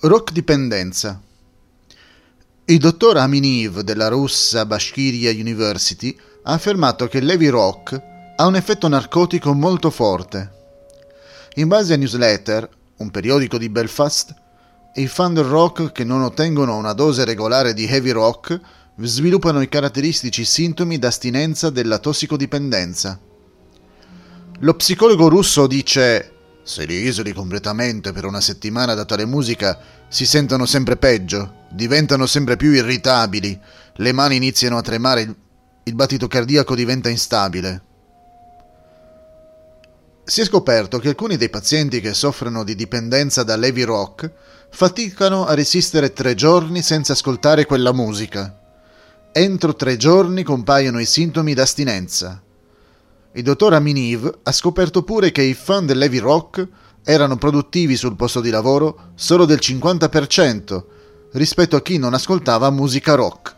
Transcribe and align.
Rock 0.00 0.30
dipendenza. 0.30 1.20
Il 2.66 2.78
dottor 2.78 3.16
Aminiv 3.16 3.80
della 3.80 4.06
russa 4.06 4.64
Bashkiria 4.64 5.32
University 5.32 6.16
ha 6.44 6.52
affermato 6.52 7.08
che 7.08 7.18
l'heavy 7.18 7.48
rock 7.48 8.00
ha 8.36 8.46
un 8.46 8.54
effetto 8.54 8.86
narcotico 8.86 9.52
molto 9.54 9.90
forte. 9.90 10.52
In 11.54 11.66
base 11.66 11.94
a 11.94 11.96
Newsletter, 11.96 12.70
un 12.98 13.10
periodico 13.10 13.58
di 13.58 13.68
Belfast, 13.68 14.32
i 14.94 15.08
fan 15.08 15.34
del 15.34 15.42
rock 15.42 15.90
che 15.90 16.04
non 16.04 16.22
ottengono 16.22 16.76
una 16.76 16.92
dose 16.92 17.24
regolare 17.24 17.74
di 17.74 17.86
heavy 17.86 18.10
rock 18.12 18.60
sviluppano 18.98 19.60
i 19.62 19.68
caratteristici 19.68 20.44
sintomi 20.44 21.00
d'astinenza 21.00 21.70
della 21.70 21.98
tossicodipendenza. 21.98 23.18
Lo 24.60 24.74
psicologo 24.74 25.28
russo 25.28 25.66
dice 25.66 26.37
se 26.68 26.84
li 26.84 27.06
isoli 27.06 27.32
completamente 27.32 28.12
per 28.12 28.26
una 28.26 28.42
settimana 28.42 28.92
da 28.92 29.06
tale 29.06 29.24
musica, 29.24 29.78
si 30.06 30.26
sentono 30.26 30.66
sempre 30.66 30.98
peggio, 30.98 31.64
diventano 31.70 32.26
sempre 32.26 32.56
più 32.56 32.72
irritabili, 32.72 33.58
le 33.94 34.12
mani 34.12 34.36
iniziano 34.36 34.76
a 34.76 34.82
tremare, 34.82 35.34
il 35.84 35.94
battito 35.94 36.28
cardiaco 36.28 36.74
diventa 36.74 37.08
instabile. 37.08 37.82
Si 40.24 40.42
è 40.42 40.44
scoperto 40.44 40.98
che 40.98 41.08
alcuni 41.08 41.38
dei 41.38 41.48
pazienti 41.48 42.02
che 42.02 42.12
soffrono 42.12 42.64
di 42.64 42.74
dipendenza 42.74 43.44
da 43.44 43.54
heavy 43.54 43.84
rock 43.84 44.30
faticano 44.70 45.46
a 45.46 45.54
resistere 45.54 46.12
tre 46.12 46.34
giorni 46.34 46.82
senza 46.82 47.14
ascoltare 47.14 47.64
quella 47.64 47.94
musica. 47.94 48.60
Entro 49.32 49.74
tre 49.74 49.96
giorni 49.96 50.42
compaiono 50.42 51.00
i 51.00 51.06
sintomi 51.06 51.54
d'astinenza. 51.54 52.42
Il 53.38 53.44
dottor 53.44 53.72
Aminiv 53.72 54.28
ha 54.42 54.50
scoperto 54.50 55.04
pure 55.04 55.30
che 55.30 55.42
i 55.42 55.54
fan 55.54 55.86
dell'heavy 55.86 56.18
rock 56.18 56.66
erano 57.04 57.36
produttivi 57.36 57.94
sul 57.94 58.16
posto 58.16 58.40
di 58.40 58.50
lavoro 58.50 59.12
solo 59.14 59.44
del 59.44 59.60
50% 59.62 60.82
rispetto 61.34 61.76
a 61.76 61.80
chi 61.80 61.98
non 61.98 62.14
ascoltava 62.14 62.68
musica 62.70 63.14
rock. 63.14 63.57